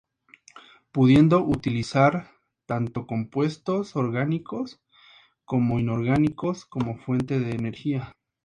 [0.91, 2.31] Pudiendo utilizar
[2.65, 4.81] tanto compuestos orgánicos
[5.45, 8.11] como inorgánicos como fuente de energía.